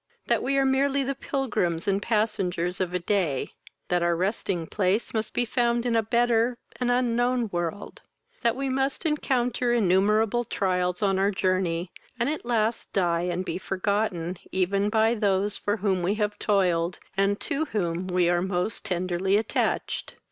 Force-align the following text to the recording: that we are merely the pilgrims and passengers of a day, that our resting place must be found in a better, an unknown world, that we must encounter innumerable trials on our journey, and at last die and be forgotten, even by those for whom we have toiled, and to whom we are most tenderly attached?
that 0.25 0.41
we 0.41 0.57
are 0.57 0.65
merely 0.65 1.03
the 1.03 1.13
pilgrims 1.13 1.87
and 1.87 2.01
passengers 2.01 2.81
of 2.81 2.91
a 2.91 2.97
day, 2.97 3.51
that 3.89 4.01
our 4.01 4.15
resting 4.15 4.65
place 4.65 5.13
must 5.13 5.31
be 5.31 5.45
found 5.45 5.85
in 5.85 5.95
a 5.95 6.01
better, 6.01 6.57
an 6.79 6.89
unknown 6.89 7.47
world, 7.51 8.01
that 8.41 8.55
we 8.55 8.67
must 8.67 9.05
encounter 9.05 9.71
innumerable 9.71 10.43
trials 10.43 11.03
on 11.03 11.19
our 11.19 11.29
journey, 11.29 11.91
and 12.19 12.29
at 12.31 12.43
last 12.43 12.91
die 12.93 13.21
and 13.27 13.45
be 13.45 13.59
forgotten, 13.59 14.37
even 14.51 14.89
by 14.89 15.13
those 15.13 15.55
for 15.59 15.77
whom 15.77 16.01
we 16.01 16.15
have 16.15 16.39
toiled, 16.39 16.97
and 17.15 17.39
to 17.39 17.65
whom 17.65 18.07
we 18.07 18.27
are 18.27 18.41
most 18.41 18.83
tenderly 18.83 19.37
attached? 19.37 20.15